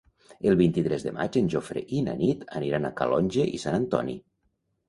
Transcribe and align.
El 0.51 0.55
vint-i-tres 0.61 1.05
de 1.07 1.11
maig 1.17 1.37
en 1.41 1.51
Jofre 1.55 1.83
i 1.97 2.01
na 2.07 2.15
Nit 2.23 2.47
aniran 2.61 2.89
a 2.89 2.93
Calonge 3.03 3.47
i 3.59 3.63
Sant 3.67 3.79
Antoni. 3.83 4.19